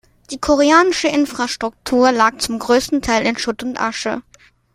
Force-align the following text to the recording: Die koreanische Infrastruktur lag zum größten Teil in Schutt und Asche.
Die 0.31 0.39
koreanische 0.39 1.09
Infrastruktur 1.09 2.11
lag 2.11 2.39
zum 2.39 2.57
größten 2.57 3.03
Teil 3.03 3.23
in 3.27 3.37
Schutt 3.37 3.61
und 3.61 3.79
Asche. 3.79 4.23